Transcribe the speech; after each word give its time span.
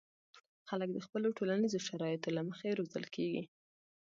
خلک 0.69 0.89
د 0.93 0.99
خپلو 1.05 1.27
ټولنیزو 1.37 1.79
شرایطو 1.87 2.29
له 2.37 2.41
مخې 2.49 2.77
روزل 2.79 3.05
کېږي. 3.15 3.43